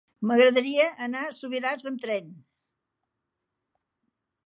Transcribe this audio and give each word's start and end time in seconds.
M'agradaria 0.29 0.85
anar 1.09 1.21
a 1.27 1.35
Subirats 1.41 1.87
amb 1.91 2.03
tren. 2.07 2.35